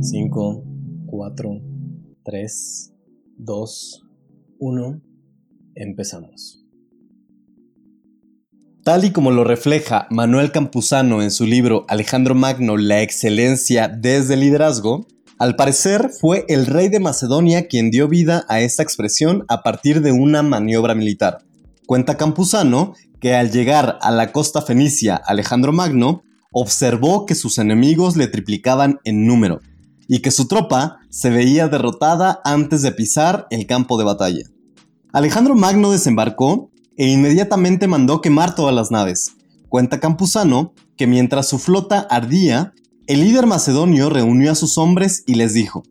5, 0.00 0.64
4, 1.06 1.60
3, 2.24 2.92
2, 3.36 4.06
1. 4.60 5.02
Empezamos. 5.74 6.64
Tal 8.84 9.04
y 9.04 9.10
como 9.10 9.32
lo 9.32 9.42
refleja 9.42 10.06
Manuel 10.10 10.52
Campuzano 10.52 11.20
en 11.20 11.32
su 11.32 11.46
libro 11.46 11.84
Alejandro 11.88 12.36
Magno, 12.36 12.76
La 12.76 13.02
excelencia 13.02 13.88
desde 13.88 14.34
el 14.34 14.40
liderazgo, 14.40 15.08
al 15.40 15.56
parecer 15.56 16.10
fue 16.10 16.44
el 16.48 16.66
rey 16.66 16.88
de 16.88 17.00
Macedonia 17.00 17.66
quien 17.66 17.90
dio 17.90 18.06
vida 18.06 18.44
a 18.48 18.60
esta 18.60 18.84
expresión 18.84 19.44
a 19.48 19.62
partir 19.62 20.00
de 20.00 20.12
una 20.12 20.44
maniobra 20.44 20.94
militar. 20.94 21.38
Cuenta 21.86 22.16
Campuzano 22.16 22.94
que 23.20 23.34
al 23.34 23.50
llegar 23.50 23.98
a 24.00 24.12
la 24.12 24.30
costa 24.30 24.62
fenicia 24.62 25.16
Alejandro 25.16 25.72
Magno 25.72 26.22
observó 26.52 27.26
que 27.26 27.34
sus 27.34 27.58
enemigos 27.58 28.16
le 28.16 28.28
triplicaban 28.28 29.00
en 29.04 29.26
número 29.26 29.60
y 30.08 30.20
que 30.20 30.30
su 30.30 30.48
tropa 30.48 31.00
se 31.10 31.30
veía 31.30 31.68
derrotada 31.68 32.40
antes 32.44 32.82
de 32.82 32.92
pisar 32.92 33.46
el 33.50 33.66
campo 33.66 33.98
de 33.98 34.04
batalla. 34.04 34.44
Alejandro 35.12 35.54
Magno 35.54 35.92
desembarcó 35.92 36.70
e 36.96 37.08
inmediatamente 37.08 37.86
mandó 37.86 38.20
quemar 38.20 38.54
todas 38.54 38.74
las 38.74 38.90
naves. 38.90 39.32
Cuenta 39.68 40.00
Campuzano 40.00 40.72
que 40.96 41.06
mientras 41.06 41.48
su 41.48 41.58
flota 41.58 42.00
ardía, 42.10 42.72
el 43.06 43.20
líder 43.20 43.46
macedonio 43.46 44.10
reunió 44.10 44.50
a 44.50 44.56
sus 44.56 44.78
hombres 44.78 45.22
y 45.26 45.34
les 45.34 45.54
dijo, 45.54 45.84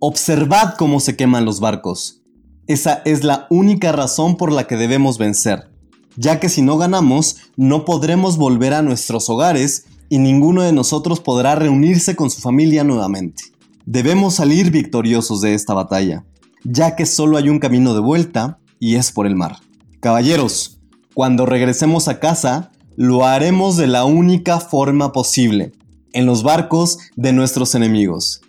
Observad 0.00 0.74
cómo 0.76 1.00
se 1.00 1.16
queman 1.16 1.44
los 1.44 1.60
barcos. 1.60 2.22
Esa 2.66 3.02
es 3.04 3.24
la 3.24 3.46
única 3.50 3.92
razón 3.92 4.36
por 4.36 4.50
la 4.50 4.66
que 4.66 4.76
debemos 4.76 5.18
vencer, 5.18 5.70
ya 6.16 6.40
que 6.40 6.48
si 6.48 6.62
no 6.62 6.78
ganamos, 6.78 7.36
no 7.56 7.84
podremos 7.84 8.36
volver 8.36 8.72
a 8.72 8.82
nuestros 8.82 9.28
hogares 9.28 9.84
y 10.12 10.18
ninguno 10.18 10.60
de 10.60 10.74
nosotros 10.74 11.20
podrá 11.20 11.54
reunirse 11.54 12.14
con 12.14 12.28
su 12.28 12.42
familia 12.42 12.84
nuevamente. 12.84 13.44
Debemos 13.86 14.34
salir 14.34 14.70
victoriosos 14.70 15.40
de 15.40 15.54
esta 15.54 15.72
batalla, 15.72 16.26
ya 16.64 16.96
que 16.96 17.06
solo 17.06 17.38
hay 17.38 17.48
un 17.48 17.58
camino 17.58 17.94
de 17.94 18.00
vuelta 18.00 18.58
y 18.78 18.96
es 18.96 19.10
por 19.10 19.26
el 19.26 19.36
mar. 19.36 19.60
Caballeros, 20.00 20.82
cuando 21.14 21.46
regresemos 21.46 22.08
a 22.08 22.20
casa, 22.20 22.72
lo 22.94 23.24
haremos 23.24 23.78
de 23.78 23.86
la 23.86 24.04
única 24.04 24.60
forma 24.60 25.12
posible, 25.12 25.72
en 26.12 26.26
los 26.26 26.42
barcos 26.42 26.98
de 27.16 27.32
nuestros 27.32 27.74
enemigos. 27.74 28.42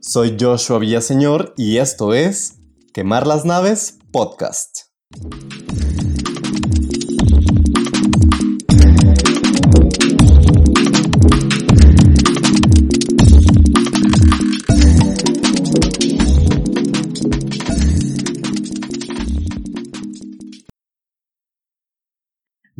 Soy 0.00 0.36
Joshua 0.36 0.80
Villaseñor 0.80 1.54
y 1.56 1.76
esto 1.76 2.12
es 2.12 2.54
Quemar 2.92 3.28
las 3.28 3.44
Naves 3.44 3.98
Podcast. 4.10 4.80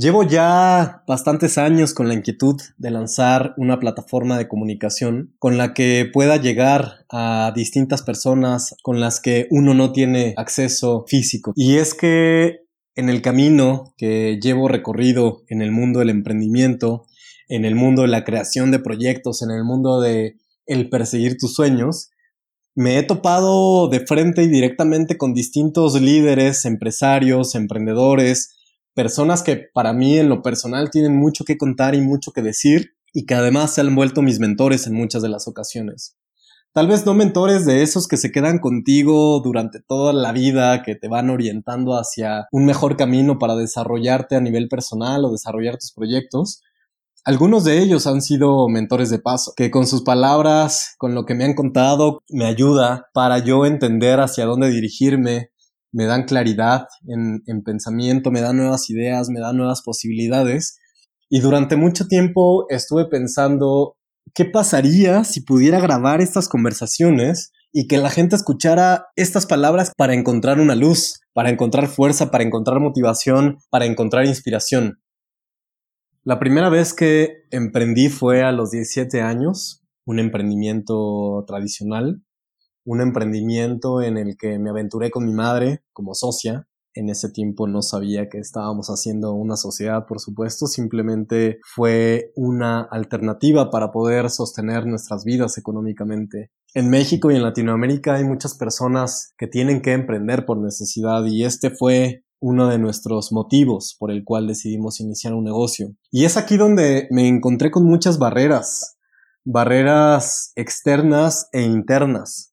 Llevo 0.03 0.25
ya 0.25 1.05
bastantes 1.07 1.59
años 1.59 1.95
con 1.95 2.09
la 2.09 2.15
inquietud 2.15 2.61
de 2.77 2.91
lanzar 2.91 3.55
una 3.57 3.79
plataforma 3.79 4.37
de 4.37 4.49
comunicación 4.49 5.33
con 5.39 5.59
la 5.59 5.75
que 5.75 6.11
pueda 6.13 6.39
llegar 6.39 7.07
a 7.09 7.53
distintas 7.55 8.03
personas 8.03 8.75
con 8.83 8.99
las 8.99 9.21
que 9.21 9.47
uno 9.51 9.75
no 9.75 9.93
tiene 9.93 10.35
acceso 10.37 11.05
físico. 11.07 11.53
Y 11.55 11.77
es 11.77 11.95
que 11.95 12.63
en 12.97 13.11
el 13.11 13.23
camino 13.23 13.95
que 13.97 14.41
llevo 14.43 14.67
recorrido 14.67 15.45
en 15.47 15.63
el 15.63 15.71
mundo 15.71 16.01
del 16.01 16.11
emprendimiento, 16.11 17.07
en 17.47 17.65
el 17.65 17.77
mundo 17.77 18.03
de 18.03 18.09
la 18.09 18.25
creación 18.25 18.73
de 18.73 18.81
proyectos, 18.81 19.41
en 19.41 19.53
el 19.53 19.63
mundo 19.63 20.01
de 20.01 20.35
el 20.67 20.91
perseguir 20.91 21.37
tus 21.39 21.55
sueños, 21.55 22.11
me 22.75 22.99
he 22.99 23.05
topado 23.05 23.87
de 23.87 24.05
frente 24.05 24.43
y 24.43 24.49
directamente 24.49 25.17
con 25.17 25.33
distintos 25.33 26.01
líderes, 26.01 26.65
empresarios, 26.65 27.55
emprendedores, 27.55 28.59
personas 28.95 29.43
que 29.43 29.69
para 29.73 29.93
mí 29.93 30.19
en 30.19 30.29
lo 30.29 30.43
personal 30.43 30.91
tienen 30.91 31.17
mucho 31.17 31.45
que 31.45 31.59
contar 31.59 31.95
y 31.95 32.01
mucho 32.01 32.33
que 32.33 32.43
decir 32.43 32.95
y 33.13 33.27
que 33.27 33.35
además 33.35 33.75
se 33.75 33.81
han 33.81 33.95
vuelto 33.95 34.23
mis 34.23 34.41
mentores 34.41 34.87
en 34.87 34.95
muchas 34.95 35.23
de 35.23 35.29
las 35.29 35.49
ocasiones. 35.49 36.17
Tal 36.75 36.89
vez 36.89 37.05
no 37.05 37.13
mentores 37.13 37.67
de 37.67 37.83
esos 37.83 38.09
que 38.09 38.17
se 38.17 38.33
quedan 38.33 38.59
contigo 38.59 39.41
durante 39.41 39.81
toda 39.81 40.15
la 40.15 40.33
vida, 40.33 40.83
que 40.83 40.95
te 40.95 41.07
van 41.07 41.29
orientando 41.29 41.99
hacia 41.99 42.47
un 42.51 42.65
mejor 42.65 42.97
camino 42.97 43.39
para 43.39 43.57
desarrollarte 43.57 44.37
a 44.37 44.41
nivel 44.41 44.69
personal 44.69 45.23
o 45.27 45.33
desarrollar 45.33 45.77
tus 45.77 45.93
proyectos. 45.93 46.63
Algunos 47.25 47.65
de 47.65 47.83
ellos 47.83 48.07
han 48.07 48.23
sido 48.23 48.69
mentores 48.69 49.11
de 49.11 49.19
paso, 49.19 49.53
que 49.55 49.71
con 49.71 49.87
sus 49.87 50.03
palabras, 50.03 50.95
con 50.97 51.15
lo 51.15 51.27
que 51.27 51.35
me 51.35 51.45
han 51.45 51.55
contado, 51.55 52.23
me 52.31 52.47
ayuda 52.47 53.11
para 53.13 53.39
yo 53.39 53.67
entender 53.67 54.19
hacia 54.19 54.47
dónde 54.47 54.71
dirigirme, 54.71 55.52
me 55.93 56.07
dan 56.07 56.25
claridad 56.25 56.87
en, 57.07 57.63
pensamiento, 57.63 58.31
me 58.31 58.41
dan 58.41 58.57
nuevas 58.57 58.89
ideas, 58.91 59.29
me 59.29 59.41
dan 59.41 59.57
nuevas 59.57 59.83
posibilidades. 59.83 60.79
Y 61.29 61.41
durante 61.41 61.77
mucho 61.77 62.09
tiempo 62.09 62.67
estuve 62.71 63.07
pensando, 63.07 63.97
¿qué 64.35 64.47
pasaría 64.47 65.25
si 65.25 65.43
pudiera 65.43 65.81
grabar 65.81 66.21
estas 66.21 66.49
conversaciones 66.49 67.53
y 67.73 67.87
que 67.87 67.99
la 67.99 68.11
gente 68.11 68.37
escuchara 68.37 69.07
estas 69.17 69.47
palabras 69.47 69.93
para 69.97 70.15
encontrar 70.15 70.61
una 70.61 70.75
luz, 70.75 71.21
para 71.35 71.51
encontrar 71.51 71.89
fuerza, 71.89 72.31
para 72.31 72.45
encontrar 72.45 72.81
motivación, 72.81 73.59
para 73.71 73.85
encontrar 73.85 74.27
inspiración? 74.27 74.99
La 76.25 76.39
primera 76.39 76.71
vez 76.71 76.95
que 76.95 77.45
emprendí 77.51 78.09
fue 78.09 78.43
a 78.43 78.53
los 78.53 78.71
17 78.71 79.21
años, 79.21 79.83
un 80.07 80.21
emprendimiento 80.21 81.45
tradicional 81.47 82.23
un 82.85 83.01
emprendimiento 83.01 84.03
en 84.03 84.17
el 84.17 84.37
que 84.37 84.59
me 84.59 84.71
aventuré 84.71 85.11
con 85.11 85.27
mi 85.27 85.33
madre 85.33 85.83
como 85.93 86.15
socia. 86.15 86.67
En 86.95 87.09
ese 87.09 87.31
tiempo 87.31 87.67
no 87.67 87.81
sabía 87.81 88.29
que 88.29 88.39
estábamos 88.39 88.89
haciendo 88.89 89.33
una 89.33 89.57
sociedad, 89.57 90.05
por 90.07 90.21
supuesto, 90.21 90.67
simplemente 90.67 91.59
fue 91.75 92.33
una 92.37 92.83
alternativa 92.83 93.71
para 93.71 93.91
poder 93.93 94.29
sostener 94.29 94.87
nuestras 94.87 95.25
vidas 95.25 95.57
económicamente. 95.57 96.51
En 96.75 96.91
México 96.91 97.31
y 97.31 97.37
en 97.37 97.43
Latinoamérica 97.43 98.15
hay 98.15 98.25
muchas 98.25 98.55
personas 98.59 99.33
que 99.39 99.47
tienen 99.47 99.81
que 99.81 99.93
emprender 99.93 100.45
por 100.45 100.59
necesidad 100.59 101.25
y 101.25 101.45
este 101.45 101.71
fue 101.71 102.25
uno 102.41 102.69
de 102.69 102.79
nuestros 102.79 103.33
motivos 103.33 103.97
por 103.99 104.11
el 104.11 104.25
cual 104.25 104.47
decidimos 104.47 105.01
iniciar 105.01 105.33
un 105.33 105.45
negocio. 105.45 105.95
Y 106.11 106.27
es 106.27 106.37
aquí 106.37 106.59
donde 106.59 107.07
me 107.11 107.27
encontré 107.27 107.71
con 107.71 107.85
muchas 107.85 108.19
barreras, 108.19 108.99
barreras 109.45 110.53
externas 110.57 111.49
e 111.53 111.63
internas 111.63 112.52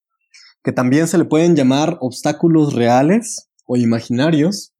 que 0.63 0.71
también 0.71 1.07
se 1.07 1.17
le 1.17 1.25
pueden 1.25 1.55
llamar 1.55 1.97
obstáculos 2.01 2.73
reales 2.73 3.49
o 3.65 3.77
imaginarios. 3.77 4.73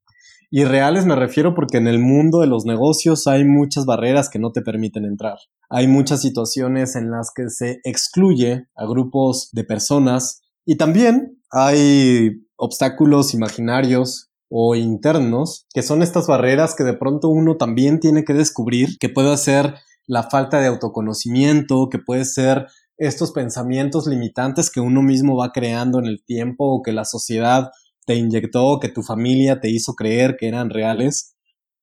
Y 0.51 0.63
reales 0.63 1.06
me 1.06 1.16
refiero 1.16 1.53
porque 1.53 1.78
en 1.78 1.88
el 1.88 2.00
mundo 2.00 2.40
de 2.40 2.47
los 2.47 2.66
negocios 2.66 3.28
hay 3.28 3.45
muchas 3.45 3.85
barreras 3.85 4.29
que 4.29 4.39
no 4.39 4.51
te 4.51 4.62
permiten 4.62 5.06
entrar. 5.06 5.38
Hay 5.69 5.88
muchas 5.88 6.22
situaciones 6.22 6.95
en 6.95 7.12
las 7.12 7.31
que 7.35 7.50
se 7.50 7.79
excluye 7.84 8.68
a 8.75 8.85
grupos 8.88 9.50
de 9.51 9.63
personas 9.63 10.41
y 10.66 10.78
también 10.78 11.39
hay 11.51 12.31
obstáculos 12.56 13.34
imaginarios 13.34 14.29
o 14.50 14.75
internos, 14.75 15.68
que 15.73 15.84
son 15.84 16.01
estas 16.01 16.25
barreras 16.25 16.75
que 16.75 16.84
de 16.84 16.94
pronto 16.97 17.29
uno 17.29 17.56
también 17.57 18.00
tiene 18.00 18.23
que 18.23 18.34
descubrir, 18.34 18.97
que 19.00 19.09
puede 19.09 19.38
ser 19.38 19.75
la 20.07 20.23
falta 20.23 20.59
de 20.59 20.68
autoconocimiento, 20.68 21.88
que 21.89 22.00
puede 22.00 22.25
ser 22.25 22.66
estos 22.99 23.31
pensamientos 23.31 24.07
limitantes 24.07 24.69
que 24.69 24.81
uno 24.81 25.01
mismo 25.01 25.37
va 25.37 25.51
creando 25.53 25.99
en 25.99 26.05
el 26.05 26.23
tiempo 26.23 26.65
o 26.65 26.83
que 26.83 26.91
la 26.91 27.05
sociedad 27.05 27.71
te 28.05 28.15
inyectó, 28.15 28.79
que 28.79 28.89
tu 28.89 29.03
familia 29.03 29.61
te 29.61 29.69
hizo 29.69 29.93
creer 29.93 30.35
que 30.37 30.49
eran 30.49 30.69
reales 30.69 31.35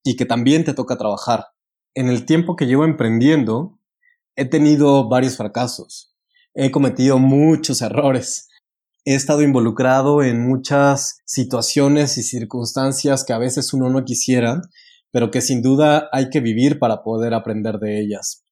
y 0.05 0.17
que 0.17 0.27
también 0.27 0.65
te 0.65 0.75
toca 0.75 0.99
trabajar. 0.99 1.47
En 1.95 2.09
el 2.09 2.27
tiempo 2.27 2.55
que 2.55 2.67
llevo 2.67 2.85
emprendiendo, 2.85 3.79
he 4.37 4.45
tenido 4.45 5.09
varios 5.09 5.39
fracasos, 5.39 6.15
he 6.55 6.71
cometido 6.71 7.19
muchos 7.19 7.81
errores, 7.81 8.49
he 9.07 9.15
estado 9.15 9.41
involucrado 9.41 10.23
en 10.23 10.47
muchas 10.47 11.23
situaciones 11.25 12.19
y 12.19 12.23
circunstancias 12.25 13.25
que 13.25 13.33
a 13.33 13.39
veces 13.39 13.73
uno 13.73 13.89
no 13.89 14.05
quisiera, 14.05 14.61
pero 15.11 15.31
que 15.31 15.41
sin 15.41 15.63
duda 15.63 16.11
hay 16.13 16.29
que 16.29 16.41
vivir 16.41 16.79
para 16.79 17.03
poder 17.03 17.33
aprender 17.33 17.79
de 17.79 18.01
ellas. 18.01 18.46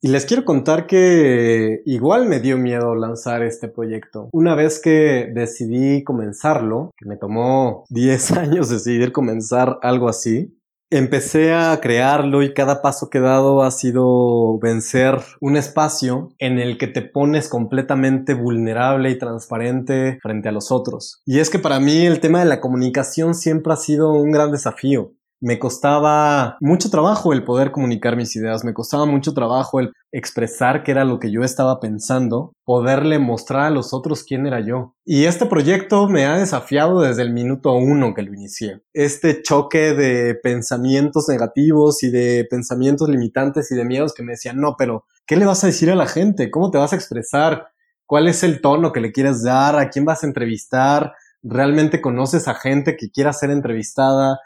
Y 0.00 0.08
les 0.08 0.26
quiero 0.26 0.44
contar 0.44 0.86
que 0.86 1.82
igual 1.84 2.26
me 2.26 2.38
dio 2.38 2.56
miedo 2.56 2.94
lanzar 2.94 3.42
este 3.42 3.68
proyecto. 3.68 4.28
Una 4.32 4.54
vez 4.54 4.80
que 4.80 5.28
decidí 5.34 6.04
comenzarlo, 6.04 6.92
que 6.96 7.08
me 7.08 7.16
tomó 7.16 7.84
10 7.88 8.30
años 8.38 8.68
decidir 8.68 9.10
comenzar 9.10 9.78
algo 9.82 10.08
así, 10.08 10.54
Empecé 10.90 11.52
a 11.52 11.78
crearlo 11.82 12.42
y 12.42 12.54
cada 12.54 12.80
paso 12.80 13.10
que 13.10 13.18
he 13.18 13.20
dado 13.20 13.62
ha 13.62 13.70
sido 13.70 14.58
vencer 14.58 15.18
un 15.38 15.58
espacio 15.58 16.30
en 16.38 16.58
el 16.58 16.78
que 16.78 16.86
te 16.86 17.02
pones 17.02 17.50
completamente 17.50 18.32
vulnerable 18.32 19.10
y 19.10 19.18
transparente 19.18 20.18
frente 20.22 20.48
a 20.48 20.52
los 20.52 20.72
otros. 20.72 21.20
Y 21.26 21.40
es 21.40 21.50
que 21.50 21.58
para 21.58 21.78
mí 21.78 22.06
el 22.06 22.20
tema 22.20 22.38
de 22.38 22.46
la 22.46 22.62
comunicación 22.62 23.34
siempre 23.34 23.74
ha 23.74 23.76
sido 23.76 24.12
un 24.12 24.30
gran 24.30 24.50
desafío. 24.50 25.12
Me 25.40 25.58
costaba 25.58 26.56
mucho 26.60 26.90
trabajo 26.90 27.32
el 27.32 27.44
poder 27.44 27.70
comunicar 27.70 28.16
mis 28.16 28.34
ideas, 28.36 28.64
me 28.64 28.74
costaba 28.74 29.06
mucho 29.06 29.34
trabajo 29.34 29.80
el 29.80 29.92
expresar 30.10 30.82
qué 30.82 30.92
era 30.92 31.04
lo 31.04 31.18
que 31.18 31.30
yo 31.30 31.42
estaba 31.42 31.80
pensando, 31.80 32.52
poderle 32.64 33.18
mostrar 33.18 33.66
a 33.66 33.70
los 33.70 33.92
otros 33.92 34.24
quién 34.24 34.46
era 34.46 34.60
yo. 34.60 34.94
Y 35.04 35.24
este 35.24 35.46
proyecto 35.46 36.08
me 36.08 36.26
ha 36.26 36.38
desafiado 36.38 37.00
desde 37.00 37.22
el 37.22 37.32
minuto 37.32 37.72
uno 37.74 38.14
que 38.14 38.22
lo 38.22 38.34
inicié. 38.34 38.82
Este 38.92 39.42
choque 39.42 39.94
de 39.94 40.34
pensamientos 40.34 41.28
negativos 41.28 42.02
y 42.02 42.10
de 42.10 42.46
pensamientos 42.50 43.08
limitantes 43.08 43.70
y 43.70 43.74
de 43.74 43.84
miedos 43.84 44.14
que 44.14 44.22
me 44.22 44.32
decían, 44.32 44.58
no, 44.58 44.76
pero 44.76 45.04
¿qué 45.26 45.36
le 45.36 45.46
vas 45.46 45.62
a 45.62 45.68
decir 45.68 45.90
a 45.90 45.96
la 45.96 46.06
gente? 46.06 46.50
¿Cómo 46.50 46.70
te 46.70 46.78
vas 46.78 46.92
a 46.92 46.96
expresar? 46.96 47.68
¿Cuál 48.06 48.28
es 48.28 48.42
el 48.42 48.60
tono 48.60 48.92
que 48.92 49.00
le 49.00 49.12
quieres 49.12 49.42
dar? 49.42 49.78
¿A 49.78 49.90
quién 49.90 50.04
vas 50.04 50.22
a 50.22 50.26
entrevistar? 50.26 51.12
¿Realmente 51.42 52.00
conoces 52.00 52.48
a 52.48 52.54
gente 52.54 52.96
que 52.96 53.10
quiera 53.10 53.32
ser 53.32 53.50
entrevistada? 53.50 54.38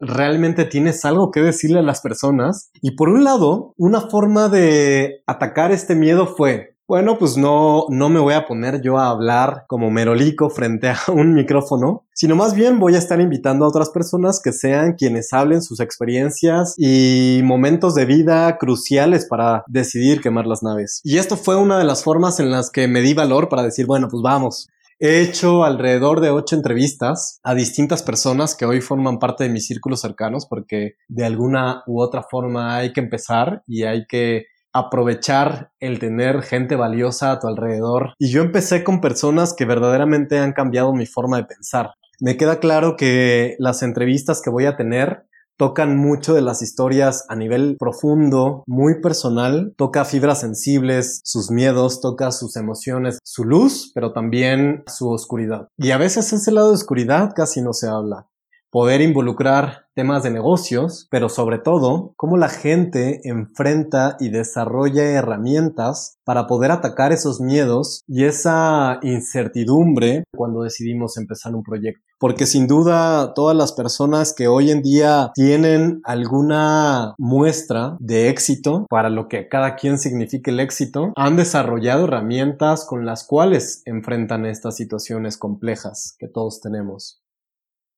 Realmente 0.00 0.64
tienes 0.64 1.04
algo 1.04 1.30
que 1.30 1.40
decirle 1.40 1.78
a 1.78 1.82
las 1.82 2.00
personas. 2.00 2.70
Y 2.80 2.92
por 2.92 3.08
un 3.08 3.24
lado, 3.24 3.74
una 3.76 4.00
forma 4.00 4.48
de 4.48 5.22
atacar 5.26 5.72
este 5.72 5.94
miedo 5.94 6.26
fue, 6.26 6.76
bueno, 6.90 7.18
pues 7.18 7.36
no, 7.36 7.84
no 7.88 8.08
me 8.08 8.18
voy 8.18 8.34
a 8.34 8.46
poner 8.46 8.82
yo 8.82 8.98
a 8.98 9.10
hablar 9.10 9.64
como 9.68 9.92
merolico 9.92 10.50
frente 10.50 10.88
a 10.88 10.98
un 11.12 11.34
micrófono, 11.34 12.04
sino 12.12 12.34
más 12.34 12.52
bien 12.54 12.80
voy 12.80 12.96
a 12.96 12.98
estar 12.98 13.20
invitando 13.20 13.64
a 13.64 13.68
otras 13.68 13.90
personas 13.90 14.40
que 14.42 14.52
sean 14.52 14.94
quienes 14.94 15.32
hablen 15.32 15.62
sus 15.62 15.78
experiencias 15.78 16.74
y 16.76 17.42
momentos 17.44 17.94
de 17.94 18.06
vida 18.06 18.58
cruciales 18.58 19.26
para 19.26 19.62
decidir 19.68 20.20
quemar 20.20 20.48
las 20.48 20.64
naves. 20.64 21.00
Y 21.04 21.18
esto 21.18 21.36
fue 21.36 21.54
una 21.54 21.78
de 21.78 21.84
las 21.84 22.02
formas 22.02 22.40
en 22.40 22.50
las 22.50 22.70
que 22.70 22.88
me 22.88 23.02
di 23.02 23.14
valor 23.14 23.48
para 23.48 23.62
decir, 23.62 23.86
bueno, 23.86 24.08
pues 24.10 24.22
vamos, 24.24 24.68
He 25.02 25.22
hecho 25.22 25.64
alrededor 25.64 26.20
de 26.20 26.28
ocho 26.28 26.54
entrevistas 26.54 27.40
a 27.42 27.54
distintas 27.54 28.02
personas 28.02 28.54
que 28.54 28.66
hoy 28.66 28.82
forman 28.82 29.18
parte 29.18 29.44
de 29.44 29.50
mis 29.50 29.66
círculos 29.66 30.02
cercanos 30.02 30.44
porque 30.46 30.96
de 31.08 31.24
alguna 31.24 31.82
u 31.86 32.02
otra 32.02 32.22
forma 32.22 32.76
hay 32.76 32.92
que 32.92 33.00
empezar 33.00 33.62
y 33.66 33.84
hay 33.84 34.04
que 34.06 34.44
aprovechar 34.74 35.72
el 35.80 35.98
tener 36.00 36.42
gente 36.42 36.76
valiosa 36.76 37.32
a 37.32 37.40
tu 37.40 37.46
alrededor. 37.46 38.12
Y 38.18 38.30
yo 38.30 38.42
empecé 38.42 38.84
con 38.84 39.00
personas 39.00 39.54
que 39.54 39.64
verdaderamente 39.64 40.38
han 40.38 40.52
cambiado 40.52 40.92
mi 40.92 41.06
forma 41.06 41.38
de 41.38 41.44
pensar. 41.44 41.94
Me 42.20 42.36
queda 42.36 42.60
claro 42.60 42.96
que 42.98 43.56
las 43.58 43.82
entrevistas 43.82 44.42
que 44.44 44.50
voy 44.50 44.66
a 44.66 44.76
tener 44.76 45.24
tocan 45.60 45.98
mucho 45.98 46.32
de 46.32 46.40
las 46.40 46.62
historias 46.62 47.26
a 47.28 47.36
nivel 47.36 47.76
profundo, 47.78 48.64
muy 48.66 49.02
personal, 49.02 49.74
toca 49.76 50.06
fibras 50.06 50.40
sensibles, 50.40 51.20
sus 51.22 51.50
miedos, 51.50 52.00
toca 52.00 52.32
sus 52.32 52.56
emociones, 52.56 53.18
su 53.22 53.44
luz, 53.44 53.92
pero 53.94 54.14
también 54.14 54.82
su 54.86 55.10
oscuridad. 55.10 55.68
Y 55.76 55.90
a 55.90 55.98
veces 55.98 56.32
ese 56.32 56.50
lado 56.50 56.68
de 56.68 56.76
oscuridad 56.76 57.32
casi 57.36 57.60
no 57.60 57.74
se 57.74 57.88
habla 57.88 58.29
poder 58.70 59.00
involucrar 59.00 59.86
temas 59.94 60.22
de 60.22 60.30
negocios, 60.30 61.08
pero 61.10 61.28
sobre 61.28 61.58
todo 61.58 62.14
cómo 62.16 62.36
la 62.36 62.48
gente 62.48 63.20
enfrenta 63.24 64.16
y 64.20 64.30
desarrolla 64.30 65.04
herramientas 65.04 66.16
para 66.24 66.46
poder 66.46 66.70
atacar 66.70 67.12
esos 67.12 67.40
miedos 67.40 68.02
y 68.06 68.24
esa 68.24 68.98
incertidumbre 69.02 70.24
cuando 70.34 70.62
decidimos 70.62 71.18
empezar 71.18 71.54
un 71.54 71.62
proyecto. 71.62 72.02
Porque 72.18 72.46
sin 72.46 72.66
duda 72.66 73.34
todas 73.34 73.56
las 73.56 73.72
personas 73.72 74.32
que 74.34 74.46
hoy 74.46 74.70
en 74.70 74.82
día 74.82 75.32
tienen 75.34 76.00
alguna 76.04 77.14
muestra 77.18 77.96
de 77.98 78.28
éxito 78.28 78.86
para 78.88 79.10
lo 79.10 79.26
que 79.26 79.48
cada 79.48 79.74
quien 79.74 79.98
signifique 79.98 80.50
el 80.50 80.60
éxito, 80.60 81.12
han 81.16 81.36
desarrollado 81.36 82.04
herramientas 82.04 82.84
con 82.84 83.06
las 83.06 83.26
cuales 83.26 83.82
enfrentan 83.86 84.46
estas 84.46 84.76
situaciones 84.76 85.36
complejas 85.36 86.14
que 86.18 86.28
todos 86.28 86.60
tenemos. 86.60 87.19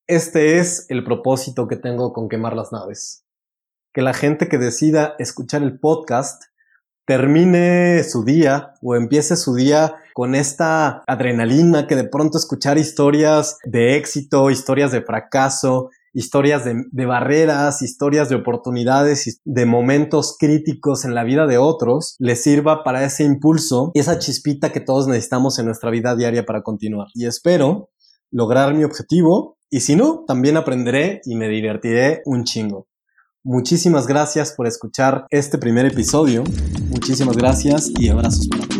Este 0.08 0.58
es 0.58 0.86
el 0.88 1.04
propósito 1.04 1.68
que 1.68 1.76
tengo 1.76 2.12
con 2.12 2.28
quemar 2.28 2.56
las 2.56 2.72
naves. 2.72 3.24
Que 3.94 4.02
la 4.02 4.14
gente 4.14 4.48
que 4.48 4.58
decida 4.58 5.14
escuchar 5.20 5.62
el 5.62 5.78
podcast 5.78 6.42
termine 7.06 8.02
su 8.02 8.24
día 8.24 8.74
o 8.82 8.96
empiece 8.96 9.36
su 9.36 9.54
día 9.54 9.94
con 10.14 10.34
esta 10.34 11.02
adrenalina 11.06 11.86
que 11.86 11.94
de 11.94 12.08
pronto 12.08 12.36
escuchar 12.36 12.78
historias 12.78 13.58
de 13.64 13.96
éxito, 13.96 14.50
historias 14.50 14.90
de 14.90 15.02
fracaso, 15.02 15.90
historias 16.12 16.64
de, 16.64 17.06
barreras, 17.06 17.80
historias 17.80 18.28
de 18.28 18.36
oportunidades, 18.36 19.40
de 19.44 19.66
momentos 19.66 20.36
críticos 20.36 21.04
en 21.04 21.14
la 21.14 21.22
vida 21.22 21.46
de 21.46 21.58
otros, 21.58 22.16
les 22.18 22.42
sirva 22.42 22.82
para 22.82 23.04
ese 23.04 23.24
impulso 23.24 23.92
esa 23.94 24.18
chispita 24.18 24.72
que 24.72 24.80
todos 24.80 25.06
necesitamos 25.06 25.58
en 25.58 25.66
nuestra 25.66 25.90
vida 25.90 26.16
diaria 26.16 26.44
para 26.44 26.62
continuar. 26.62 27.06
Y 27.14 27.26
espero 27.26 27.90
lograr 28.32 28.74
mi 28.74 28.82
objetivo 28.82 29.58
y 29.70 29.80
si 29.80 29.94
no, 29.94 30.24
también 30.26 30.56
aprenderé 30.56 31.20
y 31.24 31.36
me 31.36 31.48
divertiré 31.48 32.22
un 32.26 32.44
chingo. 32.44 32.88
Muchísimas 33.44 34.06
gracias 34.06 34.52
por 34.52 34.66
escuchar 34.66 35.26
este 35.30 35.58
primer 35.58 35.86
episodio. 35.86 36.44
Muchísimas 36.90 37.36
gracias 37.36 37.90
y 37.98 38.08
abrazos 38.08 38.48
para. 38.48 38.71